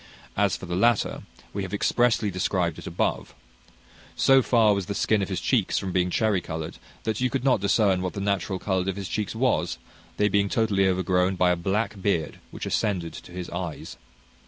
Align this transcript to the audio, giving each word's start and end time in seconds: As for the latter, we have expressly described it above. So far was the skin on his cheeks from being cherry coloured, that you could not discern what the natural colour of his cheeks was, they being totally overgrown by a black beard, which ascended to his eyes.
As 0.35 0.57
for 0.57 0.65
the 0.65 0.75
latter, 0.75 1.21
we 1.53 1.61
have 1.61 1.75
expressly 1.75 2.31
described 2.31 2.79
it 2.79 2.87
above. 2.87 3.35
So 4.15 4.41
far 4.41 4.73
was 4.73 4.87
the 4.87 4.95
skin 4.95 5.21
on 5.21 5.27
his 5.27 5.39
cheeks 5.39 5.77
from 5.77 5.91
being 5.91 6.09
cherry 6.09 6.41
coloured, 6.41 6.79
that 7.03 7.21
you 7.21 7.29
could 7.29 7.43
not 7.43 7.61
discern 7.61 8.01
what 8.01 8.13
the 8.13 8.19
natural 8.19 8.57
colour 8.57 8.89
of 8.89 8.95
his 8.95 9.07
cheeks 9.07 9.35
was, 9.35 9.77
they 10.17 10.27
being 10.27 10.49
totally 10.49 10.87
overgrown 10.87 11.35
by 11.35 11.51
a 11.51 11.55
black 11.55 12.01
beard, 12.01 12.39
which 12.49 12.65
ascended 12.65 13.13
to 13.13 13.31
his 13.31 13.47
eyes. 13.51 13.97